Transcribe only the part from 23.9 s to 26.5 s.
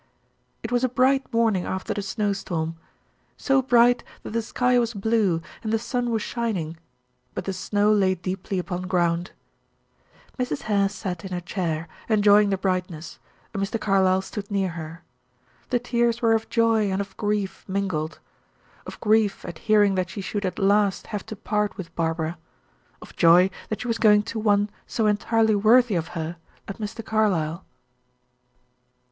going to one so entirely worthy of her